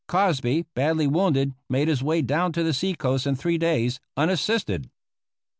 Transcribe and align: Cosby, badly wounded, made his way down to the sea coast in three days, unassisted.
Cosby, 0.07 0.63
badly 0.73 1.05
wounded, 1.05 1.53
made 1.69 1.87
his 1.87 2.01
way 2.01 2.23
down 2.23 2.53
to 2.53 2.63
the 2.63 2.73
sea 2.73 2.95
coast 2.95 3.27
in 3.27 3.35
three 3.35 3.59
days, 3.59 3.99
unassisted. 4.17 4.89